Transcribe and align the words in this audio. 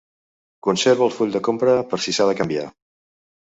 Conserva 0.67 1.05
el 1.09 1.13
full 1.19 1.37
de 1.37 1.43
compra 1.49 1.77
per 1.95 2.03
si 2.07 2.17
s'ha 2.19 2.29
de 2.33 2.39
canviar. 2.43 2.69